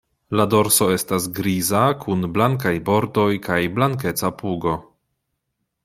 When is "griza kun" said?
1.41-2.27